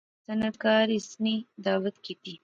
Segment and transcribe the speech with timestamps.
[0.25, 2.33] صنعتکار اس نی دعوت کیتی